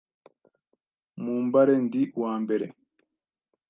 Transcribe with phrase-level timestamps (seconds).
[1.23, 2.65] Mu mbare ndi uwa mbere,